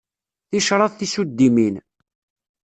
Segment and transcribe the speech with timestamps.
[0.49, 1.75] Ticraḍ tisuddimin.